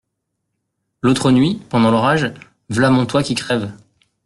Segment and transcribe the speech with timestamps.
[1.03, 2.33] L'autre nuit, pendant l'orage,
[2.71, 3.71] v'là mon toit qui crève.